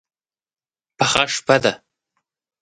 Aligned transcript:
پخه 0.97 1.23
شپه 1.33 1.57
ده. 1.63 1.73